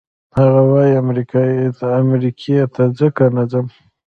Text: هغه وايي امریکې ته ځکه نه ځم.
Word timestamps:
هغه 0.37 0.61
وايي 0.71 0.93
امریکې 2.03 2.55
ته 2.75 2.83
ځکه 2.99 3.23
نه 3.35 3.43
ځم. 3.51 3.65